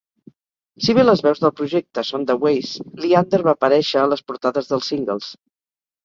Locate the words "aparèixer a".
3.57-4.07